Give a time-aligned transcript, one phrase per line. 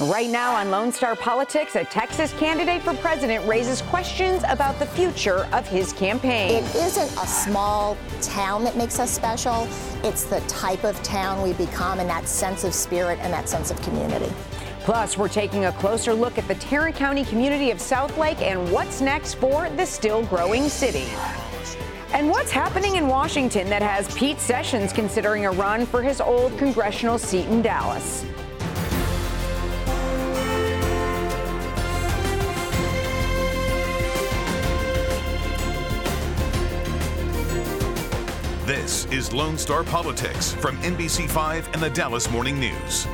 [0.00, 4.84] Right now on Lone Star Politics, a Texas candidate for president raises questions about the
[4.84, 6.62] future of his campaign.
[6.62, 9.66] It isn't a small town that makes us special,
[10.04, 13.70] it's the type of town we become and that sense of spirit and that sense
[13.70, 14.30] of community.
[14.80, 19.00] Plus, we're taking a closer look at the Tarrant County community of Southlake and what's
[19.00, 21.06] next for the still growing city.
[22.12, 26.56] And what's happening in Washington that has Pete Sessions considering a run for his old
[26.58, 28.26] congressional seat in Dallas?
[38.86, 43.08] This is Lone Star Politics from NBC5 and the Dallas Morning News.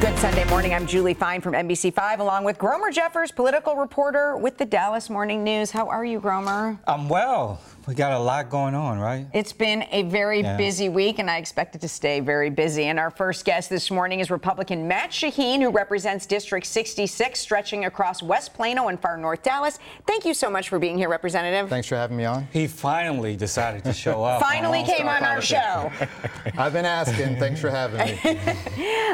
[0.00, 0.72] Good Sunday morning.
[0.72, 5.44] I'm Julie Fine from NBC5, along with Gromer Jeffers, political reporter with the Dallas Morning
[5.44, 5.70] News.
[5.70, 6.78] How are you, Gromer?
[6.86, 7.60] I'm well.
[7.86, 9.26] We got a lot going on, right?
[9.34, 10.56] It's been a very yeah.
[10.56, 12.84] busy week, and I expect it to stay very busy.
[12.84, 17.84] And our first guest this morning is Republican Matt Shaheen, who represents District 66, stretching
[17.84, 19.78] across West Plano and far north Dallas.
[20.06, 21.68] Thank you so much for being here, Representative.
[21.68, 22.48] Thanks for having me on.
[22.54, 24.40] He finally decided to show up.
[24.40, 25.92] finally on came on our show.
[26.56, 27.36] I've been asking.
[27.36, 28.40] Thanks for having me.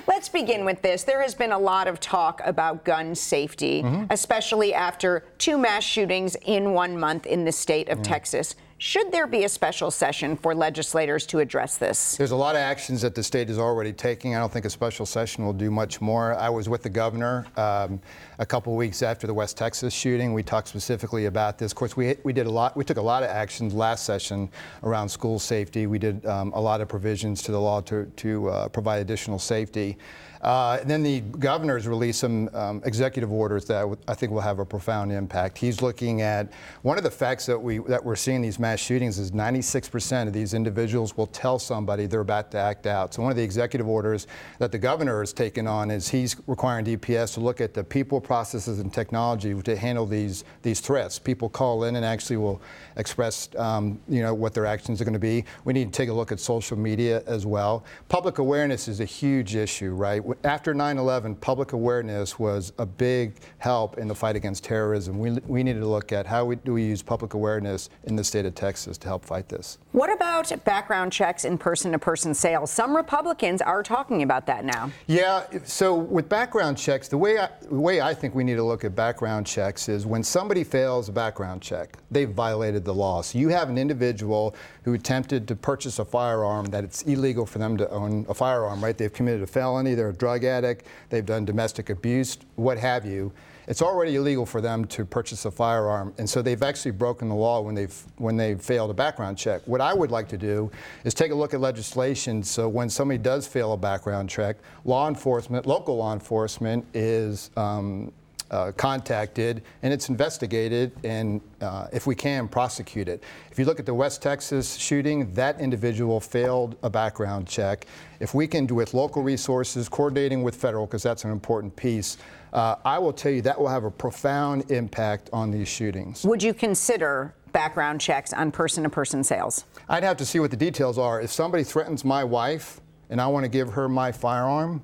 [0.06, 1.02] Let's begin with this.
[1.02, 4.04] There has been a lot of talk about gun safety, mm-hmm.
[4.10, 8.04] especially after two mass shootings in one month in the state of mm.
[8.04, 8.54] Texas.
[8.82, 12.16] Should there be a special session for legislators to address this?
[12.16, 14.34] There's a lot of actions that the state is already taking.
[14.34, 16.34] I don't think a special session will do much more.
[16.34, 18.00] I was with the governor um,
[18.38, 20.32] a couple weeks after the West Texas shooting.
[20.32, 21.72] We talked specifically about this.
[21.72, 22.74] Of course, we, we did a lot.
[22.74, 24.48] We took a lot of actions last session
[24.82, 25.86] around school safety.
[25.86, 29.38] We did um, a lot of provisions to the law to, to uh, provide additional
[29.38, 29.98] safety.
[30.42, 34.58] Uh, and then the governor's released some um, executive orders that I think will have
[34.58, 35.58] a profound impact.
[35.58, 36.50] He's looking at
[36.82, 40.32] one of the facts that we that we're seeing these mass shootings is 96% of
[40.32, 43.12] these individuals will tell somebody they're about to act out.
[43.12, 44.26] So one of the executive orders
[44.58, 48.20] that the governor has taken on is he's requiring DPS to look at the people,
[48.20, 51.18] processes, and technology to handle these these threats.
[51.18, 52.62] People call in and actually will
[52.96, 55.44] express um, you know what their actions are going to be.
[55.64, 57.84] We need to take a look at social media as well.
[58.08, 60.24] Public awareness is a huge issue, right?
[60.44, 65.18] After 9/11, public awareness was a big help in the fight against terrorism.
[65.18, 68.24] We, we needed to look at how we, do we use public awareness in the
[68.24, 69.78] state of Texas to help fight this.
[69.92, 72.70] What about background checks in person-to-person sales?
[72.70, 74.90] Some Republicans are talking about that now.
[75.06, 75.44] Yeah.
[75.64, 78.84] So with background checks, the way I, the way I think we need to look
[78.84, 83.22] at background checks is when somebody fails a background check, they've violated the law.
[83.22, 84.54] So you have an individual
[84.84, 88.82] who attempted to purchase a firearm that it's illegal for them to own a firearm,
[88.82, 88.96] right?
[88.96, 89.94] They've committed a felony.
[89.94, 93.32] They're drug addict, they've done domestic abuse, what have you,
[93.70, 97.36] it's already illegal for them to purchase a firearm, and so they've actually broken the
[97.36, 99.62] law when they've when they've failed a background check.
[99.64, 100.72] What I would like to do
[101.04, 105.06] is take a look at legislation so when somebody does fail a background check, law
[105.06, 108.12] enforcement, local law enforcement, is um,
[108.50, 113.78] uh, contacted and it's investigated and uh, if we can prosecute it if you look
[113.78, 117.86] at the west texas shooting that individual failed a background check.
[118.18, 122.16] If we can do with local resources coordinating with federal because that's an important piece
[122.52, 126.24] uh, i will tell you that will have a profound impact on these shootings.
[126.24, 129.64] Would you consider background checks on person-to-person sales?
[129.88, 131.20] I'd have to see what the details are.
[131.20, 132.80] If somebody threatens my wife
[133.10, 134.82] and i want to give her my firearm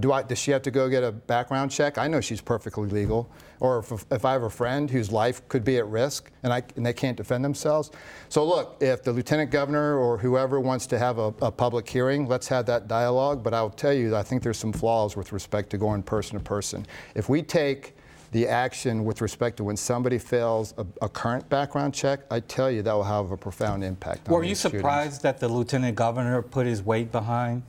[0.00, 1.98] do I, does she have to go get a background check?
[1.98, 3.28] I know she's perfectly legal.
[3.60, 6.62] Or if, if I have a friend whose life could be at risk and, I,
[6.76, 7.90] and they can't defend themselves.
[8.28, 12.28] So, look, if the lieutenant governor or whoever wants to have a, a public hearing,
[12.28, 13.42] let's have that dialogue.
[13.42, 16.44] But I'll tell you, I think there's some flaws with respect to going person to
[16.44, 16.86] person.
[17.16, 17.96] If we take
[18.30, 22.70] the action with respect to when somebody fails a, a, current background check, I tell
[22.70, 24.28] you that will have a profound impact.
[24.28, 24.74] Were you shootings.
[24.74, 27.62] surprised that the lieutenant governor put his weight behind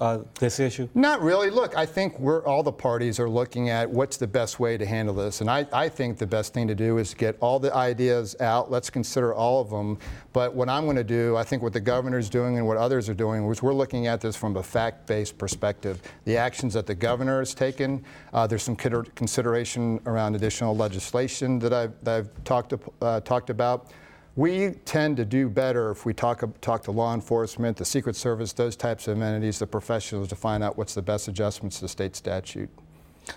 [0.00, 0.88] uh, this issue?
[0.94, 1.50] Not really.
[1.50, 4.84] Look, I think we're all the parties are looking at what's the best way to
[4.84, 7.74] handle this, and I, I think the best thing to do is get all the
[7.74, 8.70] ideas out.
[8.70, 9.98] Let's consider all of them.
[10.32, 13.08] But what I'm going to do, I think what the governor's doing and what others
[13.08, 16.02] are doing, is we're looking at this from a fact-based perspective.
[16.24, 21.72] The actions that the governor has taken, uh, there's some consideration around additional legislation that
[21.72, 23.92] I've, that I've talked uh, talked about.
[24.36, 28.52] We tend to do better if we talk, talk to law enforcement, the Secret Service,
[28.52, 32.16] those types of entities, the professionals to find out what's the best adjustments to state
[32.16, 32.68] statute.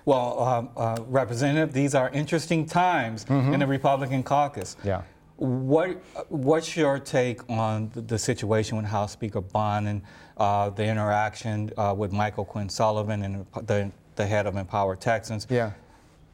[0.06, 3.54] Well, um, uh, Representative, these are interesting times mm-hmm.
[3.54, 4.76] in the Republican caucus.
[4.84, 5.04] Yeah.
[5.38, 10.02] What What's your take on the, the situation with House Speaker Bonnen and
[10.38, 15.46] uh, the interaction uh, with Michael Quinn Sullivan and the, the head of Empower Texans?
[15.48, 15.74] Yeah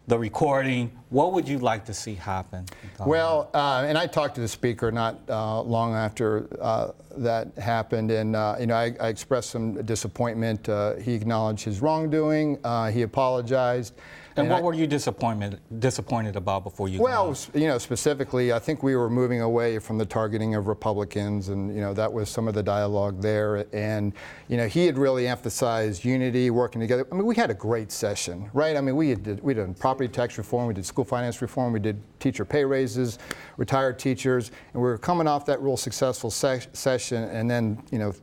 [0.08, 0.92] the recording.
[1.10, 2.66] What would you like to see happen?
[3.00, 8.12] Well, uh, and I talked to the speaker not uh, long after uh, that happened,
[8.12, 10.68] and uh, you know, I, I, expressed some disappointment.
[10.70, 12.60] Uh, he acknowledged his wrongdoing.
[12.64, 13.94] Uh, he apologized.
[14.36, 17.00] And, and what I, were you disappointed disappointed about before you?
[17.00, 21.50] Well, you know, specifically, I think we were moving away from the targeting of Republicans,
[21.50, 23.66] and you know that was some of the dialogue there.
[23.74, 24.12] And
[24.48, 27.06] you know, he had really emphasized unity, working together.
[27.12, 28.76] I mean, we had a great session, right?
[28.76, 31.80] I mean, we did we did property tax reform, we did school finance reform, we
[31.80, 33.20] did teacher pay raises,
[33.58, 38.00] retired teachers, and we were coming off that real successful se- session, and then you
[38.00, 38.14] know,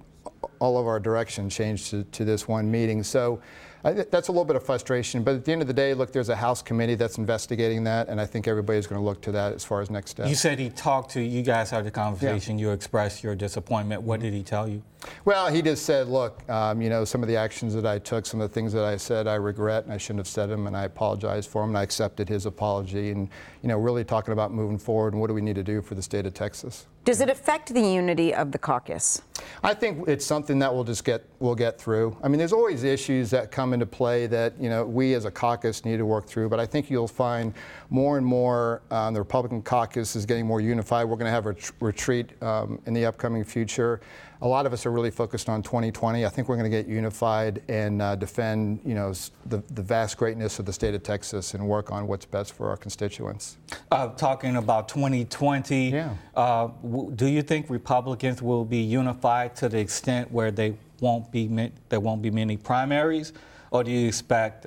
[0.59, 3.03] all of our direction changed to, to this one meeting.
[3.03, 3.41] So.
[3.83, 6.13] I, that's a little bit of frustration, but at the end of the day, look,
[6.13, 9.33] there's a House committee that's investigating that, and I think everybody's going to look to
[9.33, 10.29] that as far as next steps.
[10.29, 12.59] You said he talked to you guys had a conversation.
[12.59, 12.67] Yeah.
[12.67, 14.03] You expressed your disappointment.
[14.03, 14.25] What mm-hmm.
[14.25, 14.83] did he tell you?
[15.25, 18.27] Well, he just said, look, um, you know, some of the actions that I took,
[18.27, 20.67] some of the things that I said, I regret, and I shouldn't have said them,
[20.67, 23.29] and I apologize for them, and I accepted his apology, and
[23.63, 25.95] you know, really talking about moving forward and what do we need to do for
[25.95, 26.87] the state of Texas.
[27.05, 29.23] Does it affect the unity of the caucus?
[29.65, 32.15] I think it's something that we'll just get we'll get through.
[32.23, 35.31] I mean, there's always issues that come into play that you know we as a
[35.31, 36.51] caucus need to work through.
[36.51, 37.55] But I think you'll find
[37.89, 41.05] more and more um, the Republican caucus is getting more unified.
[41.05, 44.03] We're going to have a retreat um, in the upcoming future
[44.43, 46.25] a lot of us are really focused on 2020.
[46.25, 49.13] I think we're going to get unified and uh, defend, you know,
[49.47, 52.71] the, the vast greatness of the state of Texas and work on what's best for
[52.71, 53.59] our constituents.
[53.91, 56.15] Uh, talking about 2020, yeah.
[56.35, 61.31] Uh, w- do you think Republicans will be unified to the extent where they won't
[61.31, 63.33] be there won't be many primaries,
[63.71, 64.67] or do you expect?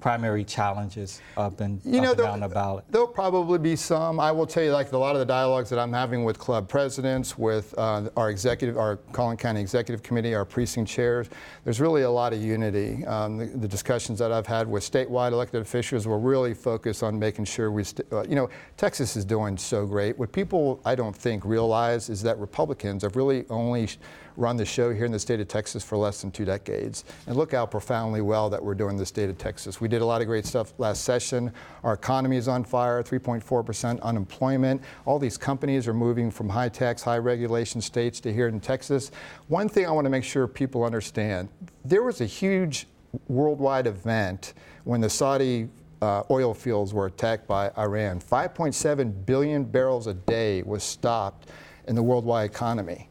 [0.00, 2.84] Primary challenges up and, you know, up and down the ballot?
[2.88, 4.20] There'll probably be some.
[4.20, 6.68] I will tell you, like a lot of the dialogues that I'm having with club
[6.68, 11.28] presidents, with uh, our executive, our Collin County Executive Committee, our precinct chairs,
[11.64, 13.04] there's really a lot of unity.
[13.06, 17.18] Um, the, the, discussions that I've had with statewide elected officials were really focused on
[17.18, 20.18] making sure we, st- uh, you know, Texas is doing so great.
[20.18, 23.98] What people, I don't think, realize is that Republicans have really only sh-
[24.38, 27.04] run the show here in the state of Texas for less than two decades.
[27.26, 29.80] And look how profoundly well that we're doing in the state of Texas.
[29.80, 31.52] We did a lot of great stuff last session.
[31.82, 34.82] Our economy is on fire, 3.4% unemployment.
[35.04, 39.10] All these companies are moving from high tax, high regulation states to here in Texas.
[39.48, 41.48] One thing I want to make sure people understand
[41.84, 42.86] there was a huge
[43.26, 44.54] worldwide event
[44.84, 45.68] when the Saudi
[46.00, 48.20] uh, oil fields were attacked by Iran.
[48.20, 51.48] 5.7 billion barrels a day was stopped
[51.88, 53.07] in the worldwide economy.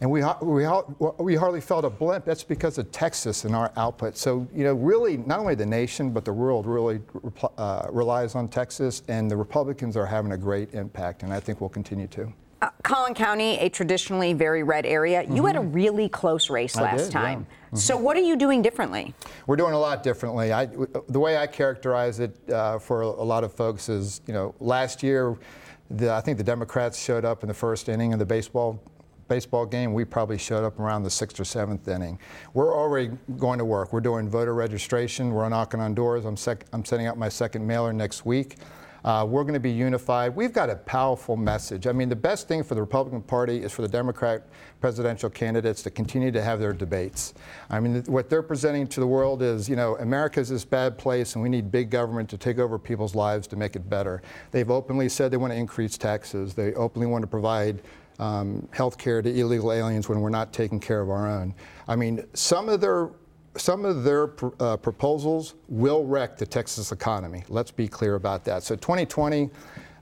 [0.00, 0.66] And we, we,
[1.18, 2.24] we hardly felt a blimp.
[2.24, 4.16] That's because of Texas and our output.
[4.16, 7.00] So, you know, really, not only the nation, but the world really
[7.58, 11.60] uh, relies on Texas, and the Republicans are having a great impact, and I think
[11.60, 12.32] we'll continue to.
[12.62, 15.36] Uh, Collin County, a traditionally very red area, mm-hmm.
[15.36, 15.72] you had a mm-hmm.
[15.72, 17.46] really close race I last did, time.
[17.48, 17.66] Yeah.
[17.66, 17.76] Mm-hmm.
[17.76, 19.14] So, what are you doing differently?
[19.46, 20.52] We're doing a lot differently.
[20.52, 20.66] I,
[21.08, 25.02] the way I characterize it uh, for a lot of folks is, you know, last
[25.02, 25.38] year,
[25.90, 28.82] the, I think the Democrats showed up in the first inning of the baseball
[29.30, 32.18] baseball game, we probably showed up around the sixth or seventh inning.
[32.52, 33.92] We're already going to work.
[33.92, 35.30] We're doing voter registration.
[35.30, 36.26] We're knocking on doors.
[36.26, 38.56] I'm, sec- I'm sending out my second mailer next week.
[39.04, 40.34] Uh, we're going to be unified.
[40.36, 41.86] We've got a powerful message.
[41.86, 44.46] I mean, the best thing for the Republican Party is for the Democrat
[44.80, 47.34] presidential candidates to continue to have their debates.
[47.70, 51.34] I mean, what they're presenting to the world is, you know, America's this bad place
[51.34, 54.22] and we need big government to take over people's lives to make it better.
[54.50, 56.54] They've openly said they want to increase taxes.
[56.54, 57.80] They openly want to provide
[58.20, 61.54] um, health care to illegal aliens when we're not taking care of our own.
[61.88, 63.10] I mean, some of their
[63.56, 67.42] some of their pr- uh, proposals will wreck the Texas economy.
[67.48, 68.62] Let's be clear about that.
[68.62, 69.50] So 2020,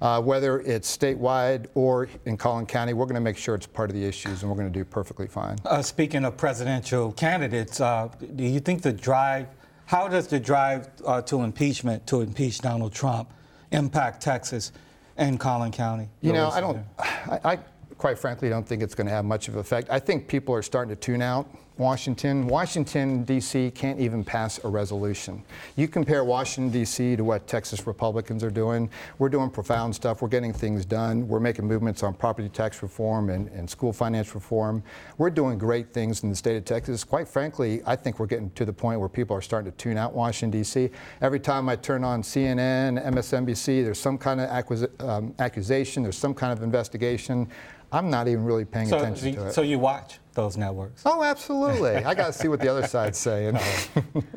[0.03, 3.89] uh, whether it's statewide or in Collin County, we're going to make sure it's part
[3.89, 5.57] of the issues, and we're going to do perfectly fine.
[5.65, 9.47] Uh, speaking of presidential candidates, uh, do you think the drive,
[9.87, 13.33] how does the drive uh, to impeachment, to impeach Donald Trump,
[13.73, 14.73] impact Texas
[15.17, 16.11] and Collin County?
[16.21, 16.85] You know, I don't.
[16.99, 17.59] I, I
[17.99, 19.91] quite frankly, don't think it's going to have much of an effect.
[19.91, 22.47] I think people are starting to tune out Washington.
[22.47, 23.71] Washington, D.C.
[23.71, 25.43] can't even pass a resolution.
[25.77, 27.17] You compare Washington, D.C.
[27.17, 28.91] to what Texas Republicans are doing.
[29.19, 30.21] We're doing profound stuff.
[30.21, 31.29] We're getting things done.
[31.29, 34.83] We're making movements on property tax reform and, and school finance reform.
[35.19, 37.05] We're doing great things in the state of Texas.
[37.05, 39.97] Quite frankly, I think we're getting to the point where people are starting to tune
[39.97, 40.91] out Washington, D.C.
[41.21, 46.35] Every time I turn on CNN, MSNBC, there's some kind of um, accusation, there's some
[46.35, 47.49] kind of investigation.
[47.91, 49.53] I'm not even really paying so, attention to it.
[49.53, 51.03] So you watch those networks?
[51.05, 51.97] Oh, absolutely.
[51.97, 53.59] I got to see what the other side's saying.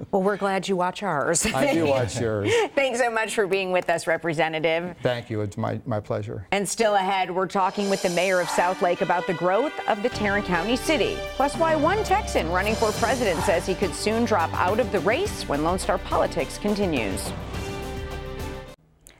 [0.09, 1.45] well, we're glad you watch ours.
[1.45, 2.51] I do watch yours.
[2.75, 4.95] Thanks so much for being with us, Representative.
[5.03, 5.41] Thank you.
[5.41, 6.47] It's my, my pleasure.
[6.51, 10.09] And still ahead, we're talking with the mayor of Southlake about the growth of the
[10.09, 14.51] Tarrant County city, plus why one Texan running for president says he could soon drop
[14.55, 17.31] out of the race when Lone Star politics continues.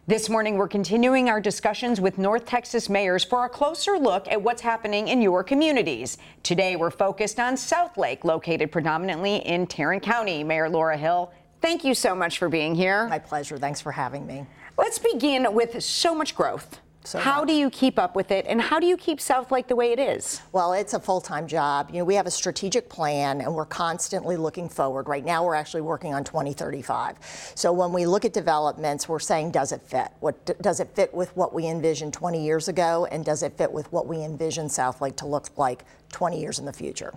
[0.08, 4.42] This morning, we're continuing our discussions with North Texas mayors for a closer look at
[4.42, 6.18] what's happening in your communities.
[6.42, 10.44] Today, we're focused on Southlake, located predominantly in Tarrant County.
[10.44, 11.32] Mayor Laura Hill,
[11.62, 13.08] thank you so much for being here.
[13.10, 13.60] My pleasure.
[13.60, 14.48] Thanks for having me.
[14.76, 16.80] Let's begin with so much growth.
[17.04, 17.48] So how much.
[17.48, 20.00] do you keep up with it, and how do you keep Southlake the way it
[20.00, 20.42] is?
[20.52, 21.90] Well, it's a full-time job.
[21.92, 25.08] You know, we have a strategic plan, and we're constantly looking forward.
[25.08, 27.18] Right now, we're actually working on 2035.
[27.56, 30.10] So when we look at developments, we're saying, does it fit?
[30.20, 33.72] What does it fit with what we envisioned 20 years ago, and does it fit
[33.72, 37.14] with what we envision Southlake to look like 20 years in the future?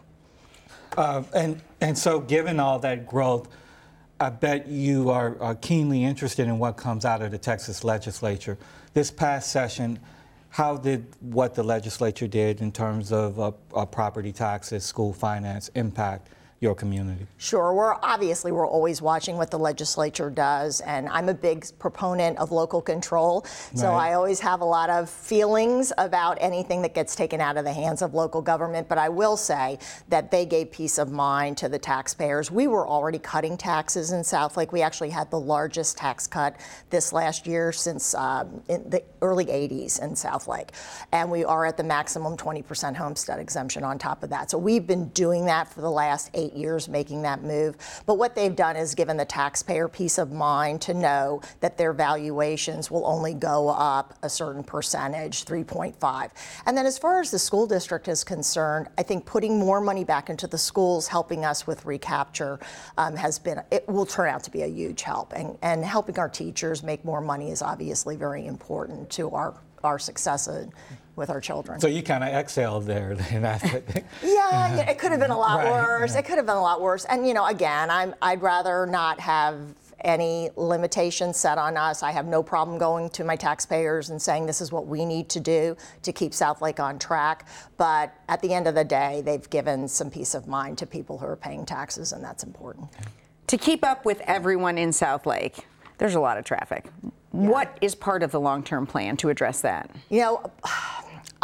[0.96, 3.48] Uh, and and so, given all that growth,
[4.20, 8.56] I bet you are, are keenly interested in what comes out of the Texas legislature.
[8.92, 9.98] This past session,
[10.50, 15.68] how did what the legislature did in terms of uh, uh, property taxes, school finance
[15.74, 16.28] impact
[16.64, 17.26] your community?
[17.36, 17.72] Sure.
[17.72, 22.50] We're obviously we're always watching what the legislature does, and I'm a big proponent of
[22.50, 23.44] local control.
[23.74, 24.10] So Right.
[24.10, 27.72] I always have a lot of feelings about anything that gets taken out of the
[27.72, 28.88] hands of local government.
[28.88, 29.78] But I will say
[30.08, 32.50] that they gave peace of mind to the taxpayers.
[32.50, 34.72] We were already cutting taxes in Southlake.
[34.72, 36.56] We actually had the largest tax cut
[36.88, 40.70] this last year since um, in the early 80s in Southlake,
[41.12, 44.50] and we are at the maximum 20% homestead exemption on top of that.
[44.50, 47.76] So we've been doing that for the last eight years, making that move.
[48.06, 51.92] But what they've done is given the taxpayer peace of mind to know that their
[51.92, 56.30] valuations will only go up a certain percentage, 3.5.
[56.66, 60.04] And then as far as the school district is concerned, I think putting more money
[60.04, 62.58] back into the schools, helping us with recapture,
[62.98, 65.32] um, has been, it will turn out to be a huge help.
[65.34, 69.54] And, and helping our teachers make more money is obviously very important to our,
[69.84, 70.72] our success in-
[71.16, 71.78] with our children.
[71.80, 73.14] So you kind of exhaled there.
[73.14, 73.62] then, that's.
[74.22, 76.14] Yeah, yeah, it could have been a lot Right, worse.
[76.14, 76.20] yeah.
[76.20, 77.04] It could have been a lot worse.
[77.04, 79.60] And you know, again, I'm I'd rather not have
[80.00, 82.02] any limitations set on us.
[82.02, 85.28] I have no problem going to my taxpayers and saying this is what we need
[85.30, 87.46] to do to keep Southlake on track.
[87.78, 91.16] But at the end of the day, they've given some peace of mind to people
[91.18, 92.88] who are paying taxes, and that's important.
[93.46, 95.60] To keep up with everyone in Southlake,
[95.98, 96.86] there's a lot of traffic.
[97.30, 99.90] What is part of the long term plan to address that?
[100.08, 100.50] You know,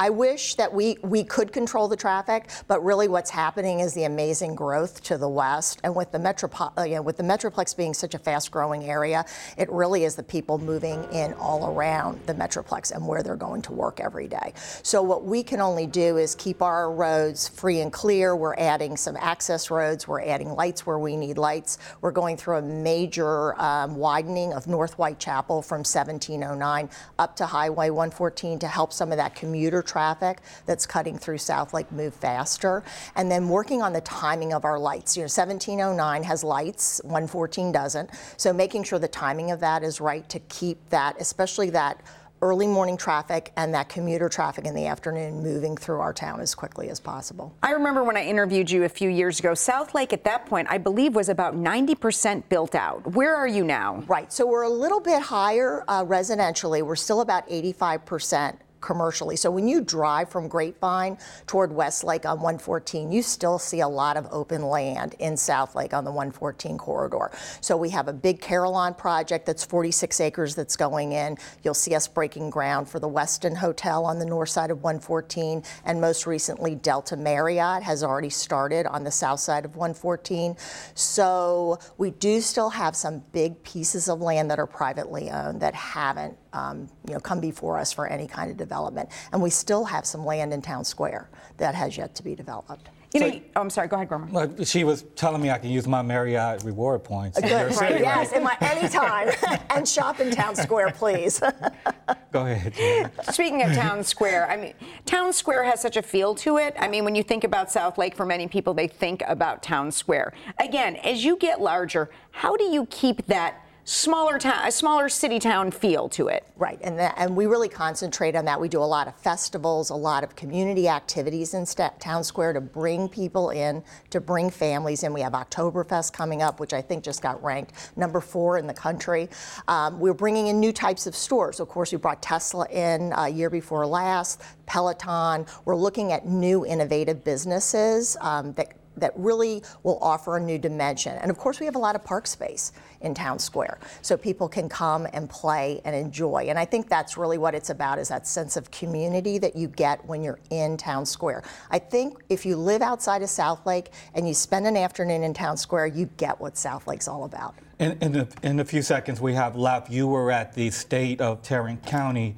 [0.01, 4.05] I wish that we, we could control the traffic, but really what's happening is the
[4.05, 5.79] amazing growth to the west.
[5.85, 8.85] And with the, metropo- uh, you know, with the Metroplex being such a fast growing
[8.85, 9.27] area,
[9.59, 13.61] it really is the people moving in all around the Metroplex and where they're going
[13.61, 14.55] to work every day.
[14.83, 18.35] So what we can only do is keep our roads free and clear.
[18.35, 20.09] We're adding some access roads.
[20.09, 21.77] We're adding lights where we need lights.
[22.01, 26.89] We're going through a major um, widening of North Whitechapel from 1709
[27.19, 31.91] up to Highway 114 to help some of that commuter traffic that's cutting through Southlake
[31.91, 32.83] move faster.
[33.17, 35.17] And then working on the timing of our lights.
[35.17, 38.11] You know, 1709 has lights, 114 doesn't.
[38.37, 42.03] So making sure the timing of that is right to keep that, especially that
[42.43, 46.55] early morning traffic and that commuter traffic in the afternoon moving through our town as
[46.55, 47.55] quickly as possible.
[47.63, 50.79] I remember when I interviewed you a few years ago, Southlake at that point, I
[50.79, 53.15] believe, was about 90% built out.
[53.15, 54.05] Where are you now?
[54.07, 54.33] Right.
[54.33, 56.83] So we're a little bit higher uh, residentially.
[56.83, 59.37] We're still about 85% commercially.
[59.37, 64.17] So when you drive from Grapevine toward Westlake on 114, you still see a lot
[64.17, 67.31] of open land in Southlake on the 114 corridor.
[67.61, 71.37] So we have a big Carillon project that's 46 acres that's going in.
[71.63, 75.63] You'll see us breaking ground for the Westin Hotel on the north side of 114,
[75.85, 80.57] and most recently Delta Marriott has already started on the south side of 114.
[80.95, 85.75] So we do still have some big pieces of land that are privately owned that
[85.75, 89.09] haven't um, you know, come before us for any kind of development.
[89.33, 92.89] And we still have some land in Town Square that has yet to be developed.
[93.13, 93.89] You know, oh, I'm sorry.
[93.89, 94.31] Go ahead, Gromer.
[94.31, 97.39] Look, she was telling me I can use my Marriott reward points.
[97.39, 98.03] in your Good, city, right?
[98.03, 99.31] yes, in my anytime.
[99.71, 101.41] and shop in Town Square, please.
[102.33, 102.73] Go ahead.
[102.75, 103.11] Jen.
[103.33, 104.75] Speaking of Town Square, I mean,
[105.07, 106.77] Town Square has such a feel to it.
[106.79, 110.33] I mean, when you think about Southlake, for many people, they think about Town Square.
[110.61, 115.41] Again, as you get larger, how do you keep that smaller town, a smaller city
[115.41, 116.47] town feel to it?
[116.57, 118.61] Right, and that, and we really concentrate on that.
[118.61, 122.53] We do a lot of festivals, a lot of community activities in Sta- Town Square
[122.53, 125.13] to bring people in, to bring families in.
[125.13, 128.75] We have Oktoberfest coming up, which I think just got ranked number four in the
[128.75, 129.29] country.
[129.67, 131.59] Um, we're bringing in new types of stores.
[131.59, 135.47] Of course, we brought Tesla in a year before last, Peloton.
[135.65, 141.17] We're looking at new innovative businesses um, that that really will offer a new dimension.
[141.19, 144.49] And of course, we have a lot of park space in town square, so people
[144.49, 146.47] can come and play and enjoy.
[146.49, 149.69] And I think that's really what it's about: is that sense of community that you
[149.69, 151.43] get when you're in town square.
[151.71, 155.57] I think if you live outside of Southlake and you spend an afternoon in town
[155.57, 157.55] square, you get what Southlake's all about.
[157.79, 161.23] In, in, the, in the few seconds we have left, you were at the State
[161.23, 162.37] of Tarrant County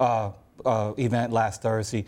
[0.00, 0.32] uh,
[0.66, 2.04] uh, event last Thursday.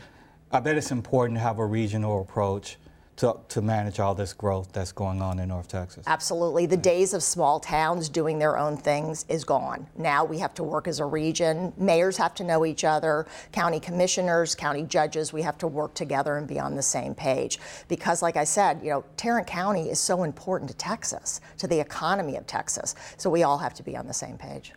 [0.51, 2.79] I bet it's important to have a regional approach
[3.23, 6.03] to, to manage all this growth that's going on in North Texas.
[6.09, 6.67] Absolutely.
[6.67, 9.87] The days of small towns doing their own things is gone.
[9.97, 11.73] Now we have to work as a region.
[11.77, 16.37] Mayors have to know each other, county commissioners, county judges, we have to work together
[16.37, 17.61] and be on the same page.
[17.87, 21.79] Because like I said, you know, Tarrant County is so important to Texas, to the
[21.79, 22.97] economy of Texas.
[23.19, 24.73] So we all have to be on the same page.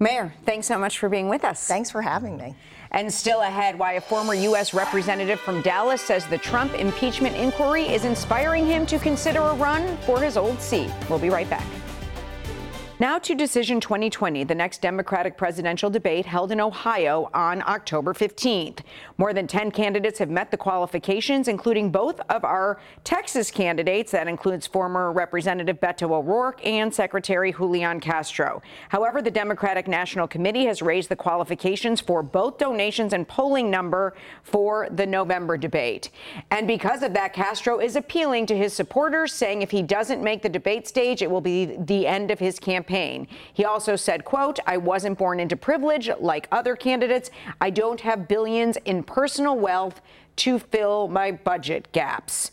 [0.00, 1.68] Mayor, thanks so much for being with us.
[1.68, 2.56] Thanks for having me.
[2.90, 4.74] And still ahead, why a former U.S.
[4.74, 9.96] representative from Dallas says the Trump impeachment inquiry is inspiring him to consider a run
[9.98, 10.90] for his old seat.
[11.08, 11.66] We'll be right back.
[12.98, 18.78] Now to Decision 2020, the next Democratic presidential debate held in Ohio on October 15th.
[19.18, 24.12] More than 10 candidates have met the qualifications, including both of our Texas candidates.
[24.12, 28.62] That includes former Representative Beto O'Rourke and Secretary Julian Castro.
[28.88, 34.14] However, the Democratic National Committee has raised the qualifications for both donations and polling number
[34.42, 36.08] for the November debate.
[36.50, 40.40] And because of that, Castro is appealing to his supporters, saying if he doesn't make
[40.40, 43.26] the debate stage, it will be the end of his campaign campaign.
[43.52, 47.30] He also said, quote, I wasn't born into privilege like other candidates.
[47.60, 50.00] I don't have billions in personal wealth
[50.36, 52.52] to fill my budget gaps.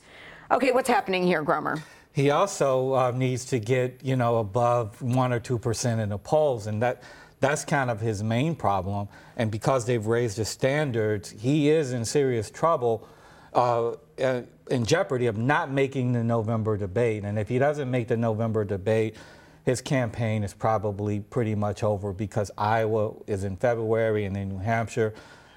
[0.52, 1.82] Okay, what's happening here, Gromer?
[2.13, 6.18] He also uh, needs to get, you know, above one or two percent in the
[6.18, 7.02] polls, and that
[7.40, 9.08] that's kind of his main problem.
[9.36, 13.08] And because they've raised the standards, he is in serious trouble,
[13.54, 17.25] uh, uh in jeopardy of not making the November debate.
[17.25, 19.16] And if he doesn't make the November debate,
[19.63, 24.60] his campaign is probably pretty much over because Iowa is in February and then New
[24.60, 25.13] Hampshire.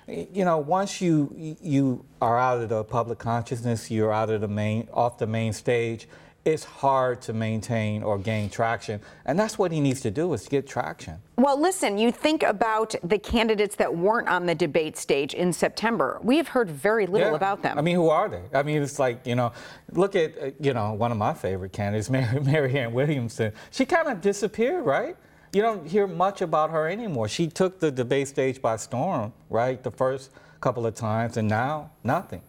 [0.06, 4.48] You know, once you you are out of the public consciousness, you're out of the
[4.48, 6.08] main off the main stage
[6.47, 9.00] it's hard to maintain or gain traction.
[9.25, 11.19] And that's what he needs to do is get traction.
[11.37, 16.21] Well, listen, you think about the candidates that weren't on the debate stage in September.
[16.23, 17.37] We have heard very little yeah.
[17.37, 17.76] about them.
[17.76, 18.43] I mean, who are they?
[18.55, 19.53] I mean, it's like, you know,
[19.91, 23.53] look at, uh, you know, one of my favorite candidates, Mary, Marianne Williamson.
[23.73, 25.17] She kind of disappeared, right?
[25.53, 27.26] You don't hear much about her anymore.
[27.26, 29.82] She took the debate stage by storm, right?
[29.82, 30.30] The first
[30.61, 32.43] couple of times, and now nothing.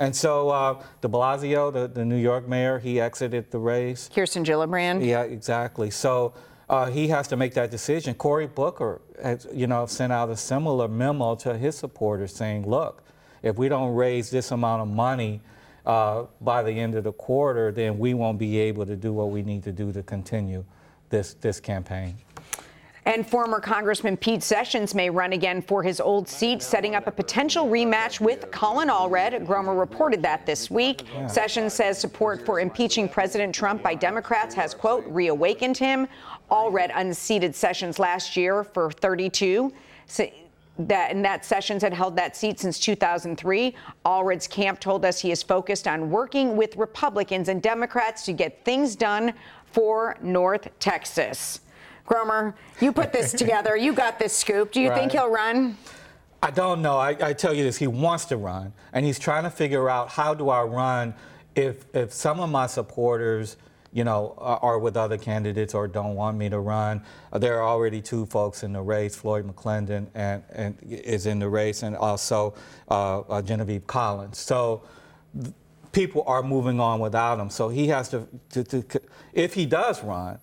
[0.00, 4.08] And so uh, de Blasio, the, the New York mayor, he exited the race.
[4.12, 5.06] Kirsten Gillibrand.
[5.06, 5.90] Yeah, exactly.
[5.90, 6.32] So
[6.70, 8.14] uh, he has to make that decision.
[8.14, 13.04] Cory Booker has, you know, sent out a similar memo to his supporters saying, look,
[13.42, 15.42] if we don't raise this amount of money
[15.84, 19.28] uh, by the end of the quarter, then we won't be able to do what
[19.30, 20.64] we need to do to continue
[21.10, 22.16] this, this campaign.
[23.06, 27.10] And former Congressman Pete Sessions may run again for his old seat, setting up a
[27.10, 29.46] potential rematch with Colin Allred.
[29.46, 31.04] Gromer reported that this week.
[31.14, 31.26] Yeah.
[31.26, 36.08] Sessions says support for impeaching President Trump by Democrats has, quote, reawakened him.
[36.50, 39.72] Allred unseated Sessions last year for 32.
[40.06, 40.28] So
[40.78, 43.74] that and that Sessions had held that seat since 2003.
[44.04, 48.64] Allred's camp told us he is focused on working with Republicans and Democrats to get
[48.64, 49.32] things done
[49.66, 51.60] for North Texas.
[52.10, 53.76] Gromer, you put this together.
[53.76, 54.72] You got this scoop.
[54.72, 54.98] Do you right.
[54.98, 55.76] think he'll run?
[56.42, 56.96] I don't know.
[56.96, 60.08] I, I, tell you this, he wants to run, and he's trying to figure out
[60.08, 61.14] how do I run
[61.54, 63.58] if if some of my supporters,
[63.92, 67.02] you know, are, are with other candidates or don't want me to run.
[67.30, 69.14] Uh, there are already two folks in the race.
[69.14, 72.54] Floyd McLendon and, and is in the race, and also
[72.90, 74.38] uh, uh, Genevieve Collins.
[74.38, 74.82] So.
[75.40, 75.54] Th-
[75.92, 79.00] people are moving on without him, so he has to, to, to
[79.32, 80.38] if he does run,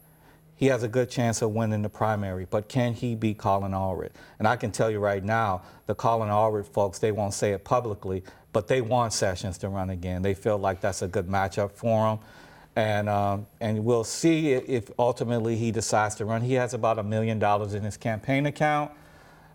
[0.58, 2.46] he has a good chance of winning the primary.
[2.50, 4.10] But can he beat Colin Allred?
[4.40, 7.64] And I can tell you right now, the Colin Allred folks, they won't say it
[7.64, 10.24] publicly, but they want Sessions to run again.
[10.24, 12.20] They feel like that's a good matchup for him.
[12.76, 16.42] And, um, and we'll see if ultimately he decides to run.
[16.42, 18.92] He has about a million dollars in his campaign account.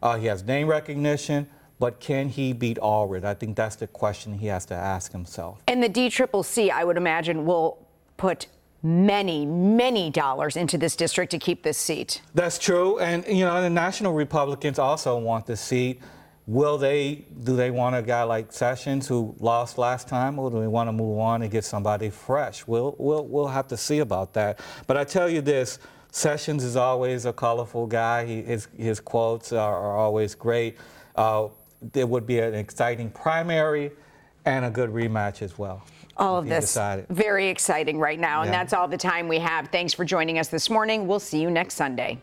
[0.03, 3.25] Uh, he has name recognition, but can he beat Allred?
[3.25, 5.62] I think that's the question he has to ask himself.
[5.67, 7.79] And the DCCC, I would imagine, will
[8.17, 8.47] put
[8.83, 12.21] many, many dollars into this district to keep this seat.
[12.35, 12.99] That's true.
[12.99, 16.01] And, you know, the national Republicans also want the seat.
[16.47, 20.61] Will they, do they want a guy like Sessions who lost last time, or do
[20.61, 22.66] they want to move on and get somebody fresh?
[22.66, 24.59] We'll, we'll, we'll have to see about that.
[24.88, 25.79] But I tell you this
[26.11, 30.77] Sessions is always a colorful guy, he, his, his quotes are, are always great.
[31.14, 31.49] Uh,
[31.92, 33.92] there would be an exciting primary
[34.45, 35.85] And a good rematch as well.
[36.16, 37.07] All of this decided.
[37.09, 39.68] very exciting right now, and that's all the time we have.
[39.68, 41.07] Thanks for joining us this morning.
[41.07, 42.18] We'll see you next Sunday.